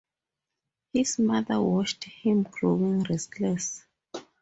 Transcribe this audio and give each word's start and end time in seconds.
His 0.93 1.19
mother 1.19 1.61
watched 1.61 2.05
him 2.05 2.41
growing 2.41 3.03
restless. 3.03 3.85